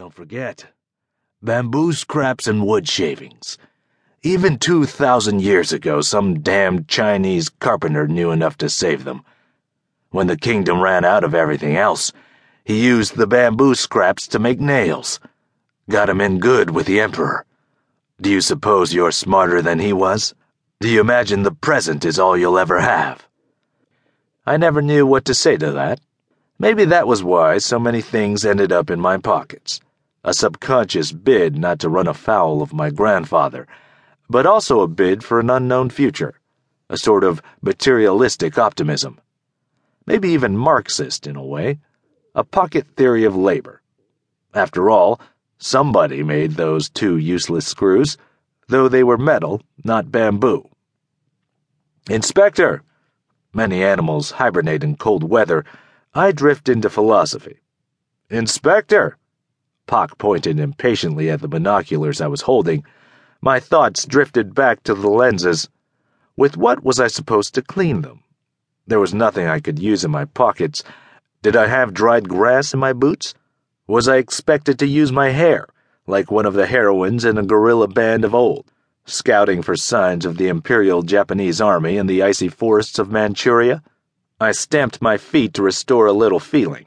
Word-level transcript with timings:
Don't 0.00 0.14
forget 0.14 0.64
bamboo 1.42 1.92
scraps 1.92 2.46
and 2.46 2.66
wood 2.66 2.88
shavings. 2.88 3.58
Even 4.22 4.58
2,000 4.58 5.42
years 5.42 5.74
ago, 5.74 6.00
some 6.00 6.40
damned 6.40 6.88
Chinese 6.88 7.50
carpenter 7.50 8.08
knew 8.08 8.30
enough 8.30 8.56
to 8.56 8.70
save 8.70 9.04
them. 9.04 9.22
When 10.08 10.26
the 10.26 10.38
kingdom 10.38 10.80
ran 10.80 11.04
out 11.04 11.22
of 11.22 11.34
everything 11.34 11.76
else, 11.76 12.14
he 12.64 12.82
used 12.82 13.16
the 13.16 13.26
bamboo 13.26 13.74
scraps 13.74 14.26
to 14.28 14.38
make 14.38 14.58
nails. 14.58 15.20
Got 15.90 16.08
him 16.08 16.22
in 16.22 16.38
good 16.38 16.70
with 16.70 16.86
the 16.86 16.98
emperor. 16.98 17.44
Do 18.22 18.30
you 18.30 18.40
suppose 18.40 18.94
you're 18.94 19.12
smarter 19.12 19.60
than 19.60 19.80
he 19.80 19.92
was? 19.92 20.34
Do 20.80 20.88
you 20.88 21.02
imagine 21.02 21.42
the 21.42 21.52
present 21.52 22.06
is 22.06 22.18
all 22.18 22.38
you'll 22.38 22.58
ever 22.58 22.80
have? 22.80 23.28
I 24.46 24.56
never 24.56 24.80
knew 24.80 25.04
what 25.04 25.26
to 25.26 25.34
say 25.34 25.58
to 25.58 25.72
that. 25.72 26.00
Maybe 26.58 26.86
that 26.86 27.06
was 27.06 27.22
why 27.22 27.58
so 27.58 27.78
many 27.78 28.00
things 28.00 28.46
ended 28.46 28.72
up 28.72 28.88
in 28.88 28.98
my 28.98 29.18
pockets. 29.18 29.78
A 30.22 30.34
subconscious 30.34 31.12
bid 31.12 31.56
not 31.56 31.78
to 31.78 31.88
run 31.88 32.06
afoul 32.06 32.60
of 32.60 32.74
my 32.74 32.90
grandfather, 32.90 33.66
but 34.28 34.44
also 34.44 34.80
a 34.80 34.88
bid 34.88 35.24
for 35.24 35.40
an 35.40 35.48
unknown 35.48 35.88
future, 35.88 36.34
a 36.90 36.98
sort 36.98 37.24
of 37.24 37.40
materialistic 37.62 38.58
optimism. 38.58 39.18
Maybe 40.06 40.28
even 40.30 40.58
Marxist 40.58 41.26
in 41.26 41.36
a 41.36 41.44
way, 41.44 41.78
a 42.34 42.44
pocket 42.44 42.86
theory 42.96 43.24
of 43.24 43.34
labor. 43.34 43.80
After 44.52 44.90
all, 44.90 45.20
somebody 45.58 46.22
made 46.22 46.52
those 46.52 46.90
two 46.90 47.16
useless 47.16 47.66
screws, 47.66 48.18
though 48.68 48.88
they 48.88 49.02
were 49.02 49.18
metal, 49.18 49.62
not 49.84 50.12
bamboo. 50.12 50.68
Inspector! 52.10 52.82
Many 53.52 53.82
animals 53.82 54.32
hibernate 54.32 54.84
in 54.84 54.96
cold 54.96 55.24
weather. 55.24 55.64
I 56.14 56.32
drift 56.32 56.68
into 56.68 56.90
philosophy. 56.90 57.60
Inspector! 58.28 59.16
Pock 59.90 60.18
pointed 60.18 60.60
impatiently 60.60 61.28
at 61.30 61.40
the 61.40 61.48
binoculars 61.48 62.20
I 62.20 62.28
was 62.28 62.42
holding. 62.42 62.84
My 63.42 63.58
thoughts 63.58 64.06
drifted 64.06 64.54
back 64.54 64.84
to 64.84 64.94
the 64.94 65.08
lenses. 65.08 65.68
With 66.36 66.56
what 66.56 66.84
was 66.84 67.00
I 67.00 67.08
supposed 67.08 67.56
to 67.56 67.62
clean 67.62 68.02
them? 68.02 68.22
There 68.86 69.00
was 69.00 69.12
nothing 69.12 69.48
I 69.48 69.58
could 69.58 69.80
use 69.80 70.04
in 70.04 70.12
my 70.12 70.26
pockets. 70.26 70.84
Did 71.42 71.56
I 71.56 71.66
have 71.66 71.92
dried 71.92 72.28
grass 72.28 72.72
in 72.72 72.78
my 72.78 72.92
boots? 72.92 73.34
Was 73.88 74.06
I 74.06 74.18
expected 74.18 74.78
to 74.78 74.86
use 74.86 75.10
my 75.10 75.30
hair, 75.30 75.66
like 76.06 76.30
one 76.30 76.46
of 76.46 76.54
the 76.54 76.66
heroines 76.68 77.24
in 77.24 77.36
a 77.36 77.42
guerrilla 77.42 77.88
band 77.88 78.24
of 78.24 78.32
old, 78.32 78.70
scouting 79.06 79.60
for 79.60 79.74
signs 79.74 80.24
of 80.24 80.36
the 80.36 80.46
Imperial 80.46 81.02
Japanese 81.02 81.60
Army 81.60 81.96
in 81.96 82.06
the 82.06 82.22
icy 82.22 82.48
forests 82.48 83.00
of 83.00 83.10
Manchuria? 83.10 83.82
I 84.40 84.52
stamped 84.52 85.02
my 85.02 85.16
feet 85.16 85.52
to 85.54 85.64
restore 85.64 86.06
a 86.06 86.12
little 86.12 86.38
feeling. 86.38 86.86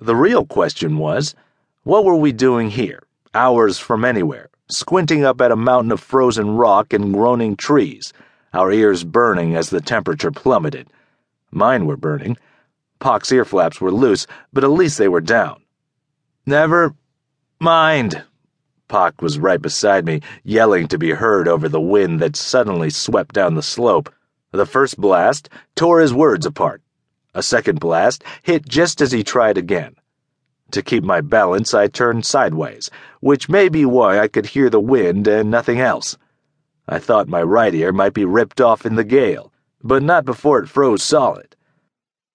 The 0.00 0.16
real 0.16 0.44
question 0.44 0.98
was, 0.98 1.36
what 1.84 2.04
were 2.04 2.16
we 2.16 2.32
doing 2.32 2.70
here, 2.70 3.02
hours 3.34 3.78
from 3.78 4.06
anywhere, 4.06 4.48
squinting 4.68 5.22
up 5.22 5.40
at 5.42 5.52
a 5.52 5.56
mountain 5.56 5.92
of 5.92 6.00
frozen 6.00 6.56
rock 6.56 6.94
and 6.94 7.12
groaning 7.12 7.56
trees, 7.56 8.12
our 8.54 8.72
ears 8.72 9.04
burning 9.04 9.54
as 9.54 9.68
the 9.68 9.82
temperature 9.82 10.30
plummeted? 10.30 10.88
Mine 11.50 11.84
were 11.84 11.98
burning. 11.98 12.38
Pock's 13.00 13.30
ear 13.30 13.44
flaps 13.44 13.82
were 13.82 13.92
loose, 13.92 14.26
but 14.50 14.64
at 14.64 14.70
least 14.70 14.96
they 14.96 15.08
were 15.08 15.20
down. 15.20 15.62
Never 16.46 16.94
mind. 17.60 18.24
Pock 18.88 19.20
was 19.20 19.38
right 19.38 19.60
beside 19.60 20.06
me, 20.06 20.22
yelling 20.42 20.88
to 20.88 20.98
be 20.98 21.10
heard 21.10 21.46
over 21.46 21.68
the 21.68 21.80
wind 21.80 22.18
that 22.20 22.34
suddenly 22.34 22.88
swept 22.88 23.34
down 23.34 23.56
the 23.56 23.62
slope. 23.62 24.12
The 24.52 24.64
first 24.64 24.98
blast 24.98 25.50
tore 25.74 26.00
his 26.00 26.14
words 26.14 26.46
apart. 26.46 26.80
A 27.34 27.42
second 27.42 27.78
blast 27.78 28.24
hit 28.42 28.66
just 28.66 29.02
as 29.02 29.12
he 29.12 29.22
tried 29.22 29.58
again. 29.58 29.96
To 30.74 30.82
keep 30.82 31.04
my 31.04 31.20
balance, 31.20 31.72
I 31.72 31.86
turned 31.86 32.26
sideways, 32.26 32.90
which 33.20 33.48
may 33.48 33.68
be 33.68 33.84
why 33.84 34.18
I 34.18 34.26
could 34.26 34.46
hear 34.46 34.68
the 34.68 34.80
wind 34.80 35.28
and 35.28 35.48
nothing 35.48 35.78
else. 35.78 36.18
I 36.88 36.98
thought 36.98 37.28
my 37.28 37.42
right 37.42 37.72
ear 37.72 37.92
might 37.92 38.12
be 38.12 38.24
ripped 38.24 38.60
off 38.60 38.84
in 38.84 38.96
the 38.96 39.04
gale, 39.04 39.52
but 39.84 40.02
not 40.02 40.24
before 40.24 40.58
it 40.58 40.68
froze 40.68 41.00
solid. 41.00 41.54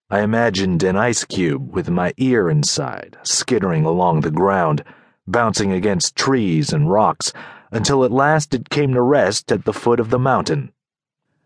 I 0.09 0.21
imagined 0.21 0.83
an 0.83 0.95
ice 0.95 1.25
cube 1.25 1.73
with 1.73 1.89
my 1.89 2.13
ear 2.15 2.49
inside, 2.49 3.17
skittering 3.23 3.83
along 3.83 4.21
the 4.21 4.31
ground, 4.31 4.85
bouncing 5.27 5.73
against 5.73 6.15
trees 6.15 6.71
and 6.71 6.89
rocks, 6.89 7.33
until 7.71 8.05
at 8.05 8.09
last 8.09 8.53
it 8.53 8.69
came 8.69 8.93
to 8.93 9.01
rest 9.01 9.51
at 9.51 9.65
the 9.65 9.73
foot 9.73 9.99
of 9.99 10.11
the 10.11 10.17
mountain. 10.17 10.71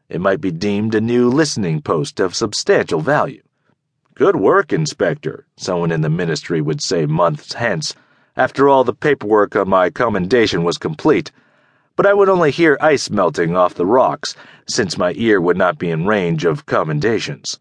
It 0.10 0.22
might 0.22 0.42
be 0.42 0.52
deemed 0.52 0.94
a 0.94 1.02
new 1.02 1.28
listening 1.28 1.82
post 1.82 2.20
of 2.20 2.36
substantial 2.36 3.02
value. 3.02 3.42
Good 4.16 4.36
work, 4.36 4.72
Inspector, 4.72 5.48
someone 5.58 5.92
in 5.92 6.02
the 6.02 6.10
ministry 6.10 6.62
would 6.62 6.84
say 6.84 7.08
months 7.08 7.54
hence, 7.54 7.96
after 8.36 8.70
all 8.70 8.84
the 8.84 8.94
paperwork 8.94 9.56
on 9.56 9.68
my 9.70 9.90
commendation 9.90 10.64
was 10.64 10.78
complete. 10.78 11.32
But 11.96 12.06
I 12.06 12.14
would 12.14 12.30
only 12.30 12.52
hear 12.52 12.78
ice 12.80 13.10
melting 13.10 13.56
off 13.56 13.74
the 13.74 13.88
rocks, 13.88 14.36
since 14.68 15.00
my 15.00 15.14
ear 15.16 15.42
would 15.42 15.58
not 15.58 15.80
be 15.80 15.90
in 15.90 16.06
range 16.06 16.46
of 16.46 16.68
commendations. 16.68 17.60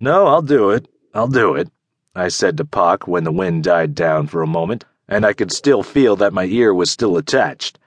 No, 0.00 0.28
I'll 0.28 0.40
do 0.40 0.70
it. 0.70 0.88
I'll 1.12 1.28
do 1.28 1.54
it, 1.54 1.68
I 2.14 2.28
said 2.28 2.56
to 2.56 2.64
Pock 2.64 3.06
when 3.06 3.24
the 3.24 3.32
wind 3.32 3.64
died 3.64 3.94
down 3.94 4.28
for 4.28 4.42
a 4.42 4.46
moment, 4.46 4.86
and 5.08 5.26
I 5.26 5.34
could 5.34 5.52
still 5.52 5.82
feel 5.82 6.16
that 6.16 6.32
my 6.32 6.44
ear 6.46 6.72
was 6.72 6.90
still 6.90 7.18
attached. 7.18 7.78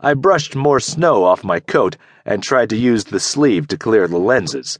I 0.00 0.14
brushed 0.14 0.56
more 0.56 0.80
snow 0.80 1.24
off 1.24 1.44
my 1.44 1.60
coat 1.60 1.98
and 2.24 2.42
tried 2.42 2.70
to 2.70 2.76
use 2.76 3.04
the 3.04 3.20
sleeve 3.20 3.68
to 3.68 3.76
clear 3.76 4.08
the 4.08 4.18
lenses. 4.18 4.78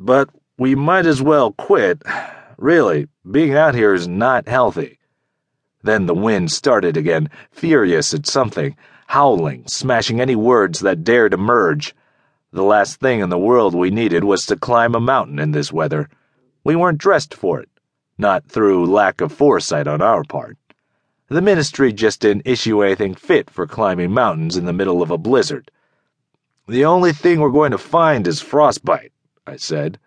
But 0.00 0.28
we 0.58 0.74
might 0.74 1.06
as 1.06 1.20
well 1.20 1.52
quit. 1.52 2.02
Really, 2.56 3.08
being 3.30 3.54
out 3.54 3.74
here 3.74 3.92
is 3.92 4.08
not 4.08 4.48
healthy. 4.48 4.98
Then 5.82 6.06
the 6.06 6.14
wind 6.14 6.50
started 6.50 6.96
again, 6.96 7.28
furious 7.50 8.14
at 8.14 8.26
something, 8.26 8.76
howling, 9.06 9.66
smashing 9.66 10.20
any 10.20 10.34
words 10.34 10.80
that 10.80 11.04
dared 11.04 11.34
emerge. 11.34 11.94
The 12.52 12.62
last 12.62 13.00
thing 13.00 13.20
in 13.20 13.28
the 13.28 13.38
world 13.38 13.74
we 13.74 13.90
needed 13.90 14.24
was 14.24 14.46
to 14.46 14.56
climb 14.56 14.94
a 14.94 15.00
mountain 15.00 15.38
in 15.38 15.52
this 15.52 15.72
weather. 15.72 16.08
We 16.64 16.74
weren't 16.74 16.98
dressed 16.98 17.34
for 17.34 17.60
it, 17.60 17.68
not 18.16 18.48
through 18.48 18.86
lack 18.86 19.20
of 19.20 19.32
foresight 19.32 19.86
on 19.86 20.00
our 20.00 20.24
part. 20.24 20.56
The 21.28 21.42
ministry 21.42 21.92
just 21.92 22.20
didn't 22.20 22.46
issue 22.46 22.82
anything 22.82 23.14
fit 23.14 23.50
for 23.50 23.66
climbing 23.66 24.12
mountains 24.12 24.56
in 24.56 24.64
the 24.64 24.72
middle 24.72 25.02
of 25.02 25.10
a 25.10 25.18
blizzard. 25.18 25.70
The 26.66 26.84
only 26.84 27.12
thing 27.12 27.40
we're 27.40 27.50
going 27.50 27.72
to 27.72 27.78
find 27.78 28.26
is 28.26 28.40
frostbite, 28.40 29.12
I 29.46 29.56
said. 29.56 29.98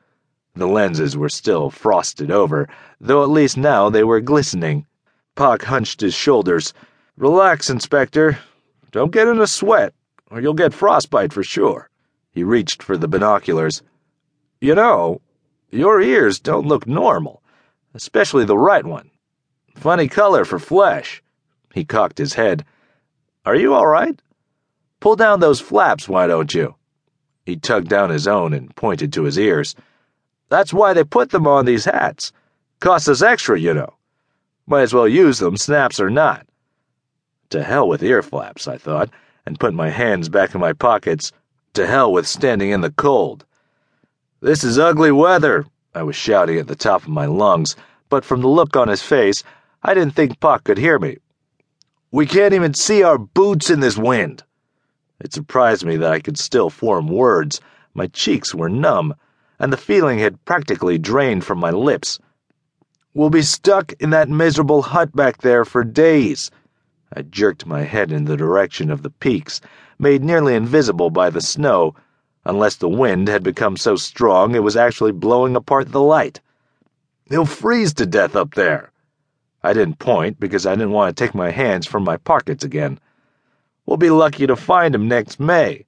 The 0.59 0.67
lenses 0.67 1.15
were 1.15 1.29
still 1.29 1.69
frosted 1.69 2.29
over, 2.29 2.67
though 2.99 3.23
at 3.23 3.29
least 3.29 3.55
now 3.55 3.89
they 3.89 4.03
were 4.03 4.19
glistening. 4.19 4.85
Pock 5.33 5.63
hunched 5.63 6.01
his 6.01 6.13
shoulders. 6.13 6.73
Relax, 7.15 7.69
Inspector. 7.69 8.37
Don't 8.91 9.13
get 9.13 9.29
in 9.29 9.39
a 9.39 9.47
sweat, 9.47 9.93
or 10.29 10.41
you'll 10.41 10.53
get 10.53 10.73
frostbite 10.73 11.31
for 11.31 11.43
sure. 11.43 11.89
He 12.29 12.43
reached 12.43 12.83
for 12.83 12.97
the 12.97 13.07
binoculars. 13.07 13.83
You 14.59 14.75
know, 14.75 15.21
your 15.69 16.01
ears 16.01 16.41
don't 16.41 16.67
look 16.67 16.85
normal, 16.85 17.41
especially 17.93 18.43
the 18.43 18.57
right 18.57 18.85
one. 18.85 19.11
Funny 19.75 20.09
color 20.09 20.43
for 20.43 20.59
flesh. 20.59 21.23
He 21.73 21.85
cocked 21.85 22.17
his 22.17 22.33
head. 22.33 22.65
Are 23.45 23.55
you 23.55 23.73
all 23.73 23.87
right? 23.87 24.21
Pull 24.99 25.15
down 25.15 25.39
those 25.39 25.61
flaps, 25.61 26.09
why 26.09 26.27
don't 26.27 26.53
you? 26.53 26.75
He 27.45 27.55
tugged 27.55 27.87
down 27.87 28.09
his 28.09 28.27
own 28.27 28.51
and 28.51 28.75
pointed 28.75 29.13
to 29.13 29.23
his 29.23 29.39
ears. 29.39 29.73
That's 30.49 30.73
why 30.73 30.93
they 30.93 31.03
put 31.03 31.29
them 31.29 31.47
on 31.47 31.65
these 31.65 31.85
hats. 31.85 32.33
Costs 32.79 33.07
us 33.07 33.21
extra, 33.21 33.59
you 33.59 33.73
know. 33.73 33.93
Might 34.65 34.81
as 34.81 34.93
well 34.93 35.07
use 35.07 35.39
them, 35.39 35.57
snaps 35.57 35.99
or 35.99 36.09
not. 36.09 36.45
To 37.51 37.63
hell 37.63 37.87
with 37.87 38.03
ear 38.03 38.21
flaps, 38.21 38.67
I 38.67 38.77
thought, 38.77 39.09
and 39.45 39.59
put 39.59 39.73
my 39.73 39.89
hands 39.89 40.29
back 40.29 40.53
in 40.53 40.61
my 40.61 40.73
pockets. 40.73 41.31
To 41.73 41.85
hell 41.85 42.11
with 42.11 42.27
standing 42.27 42.71
in 42.71 42.81
the 42.81 42.91
cold. 42.91 43.45
This 44.41 44.63
is 44.63 44.79
ugly 44.79 45.11
weather, 45.11 45.65
I 45.93 46.03
was 46.03 46.15
shouting 46.15 46.57
at 46.57 46.67
the 46.67 46.75
top 46.75 47.03
of 47.03 47.09
my 47.09 47.25
lungs, 47.25 47.75
but 48.09 48.23
from 48.23 48.41
the 48.41 48.47
look 48.47 48.75
on 48.75 48.88
his 48.88 49.01
face, 49.01 49.43
I 49.83 49.93
didn't 49.93 50.15
think 50.15 50.39
Pock 50.39 50.63
could 50.63 50.77
hear 50.77 50.99
me. 50.99 51.17
We 52.12 52.25
can't 52.25 52.53
even 52.53 52.74
see 52.74 53.03
our 53.03 53.18
boots 53.18 53.69
in 53.69 53.81
this 53.81 53.97
wind. 53.97 54.44
It 55.19 55.33
surprised 55.33 55.85
me 55.85 55.97
that 55.97 56.12
I 56.12 56.19
could 56.19 56.38
still 56.38 56.69
form 56.69 57.07
words. 57.07 57.62
My 57.94 58.07
cheeks 58.07 58.56
were 58.56 58.69
numb 58.69 59.13
and 59.59 59.73
the 59.73 59.77
feeling 59.77 60.19
had 60.19 60.44
practically 60.45 60.97
drained 60.97 61.44
from 61.44 61.59
my 61.59 61.69
lips. 61.69 62.19
We'll 63.13 63.29
be 63.29 63.41
stuck 63.41 63.94
in 64.00 64.11
that 64.11 64.29
miserable 64.29 64.81
hut 64.81 65.15
back 65.15 65.39
there 65.39 65.65
for 65.65 65.83
days. 65.83 66.50
I 67.13 67.23
jerked 67.23 67.65
my 67.65 67.81
head 67.81 68.11
in 68.11 68.25
the 68.25 68.38
direction 68.38 68.89
of 68.89 69.03
the 69.03 69.09
peaks, 69.09 69.59
made 69.97 70.23
nearly 70.23 70.56
invisible 70.56 71.09
by 71.09 71.29
the 71.29 71.41
snow, 71.41 71.95
unless 72.45 72.75
the 72.75 72.88
wind 72.88 73.27
had 73.27 73.44
become 73.44 73.77
so 73.77 73.95
strong 73.95 74.56
it 74.56 74.63
was 74.63 74.77
actually 74.77 75.11
blowing 75.11 75.56
apart 75.56 75.91
the 75.91 76.01
light. 76.01 76.39
They'll 77.27 77.45
freeze 77.45 77.94
to 77.95 78.05
death 78.05 78.35
up 78.35 78.53
there. 78.55 78.91
I 79.62 79.73
didn't 79.73 80.00
point 80.00 80.39
because 80.39 80.65
I 80.65 80.75
didn't 80.75 80.91
want 80.91 81.15
to 81.15 81.23
take 81.23 81.35
my 81.35 81.51
hands 81.51 81.85
from 81.85 82.03
my 82.03 82.17
pockets 82.17 82.63
again. 82.63 83.00
We'll 83.85 83.97
be 83.97 84.09
lucky 84.09 84.47
to 84.47 84.55
find 84.55 84.95
him 84.95 85.07
next 85.07 85.39
May. 85.39 85.85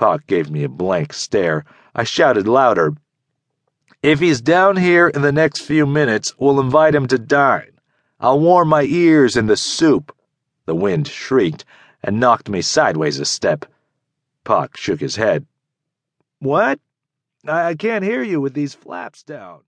Pock 0.00 0.26
gave 0.26 0.50
me 0.50 0.64
a 0.64 0.68
blank 0.70 1.12
stare. 1.12 1.66
I 1.94 2.04
shouted 2.04 2.48
louder. 2.48 2.94
If 4.02 4.18
he's 4.18 4.40
down 4.40 4.78
here 4.78 5.08
in 5.08 5.20
the 5.20 5.30
next 5.30 5.60
few 5.60 5.84
minutes, 5.84 6.34
we'll 6.38 6.58
invite 6.58 6.94
him 6.94 7.06
to 7.08 7.18
dine. 7.18 7.72
I'll 8.18 8.40
warm 8.40 8.68
my 8.68 8.84
ears 8.84 9.36
in 9.36 9.46
the 9.46 9.58
soup. 9.58 10.16
The 10.64 10.74
wind 10.74 11.06
shrieked 11.06 11.66
and 12.02 12.18
knocked 12.18 12.48
me 12.48 12.62
sideways 12.62 13.20
a 13.20 13.26
step. 13.26 13.66
Pock 14.42 14.78
shook 14.78 15.00
his 15.00 15.16
head. 15.16 15.44
What? 16.38 16.80
I 17.46 17.74
can't 17.74 18.02
hear 18.02 18.22
you 18.22 18.40
with 18.40 18.54
these 18.54 18.72
flaps 18.72 19.22
down. 19.22 19.58